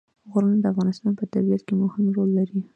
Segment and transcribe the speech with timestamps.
[0.31, 2.59] غرونه د افغانستان په طبیعت کې مهم رول لري.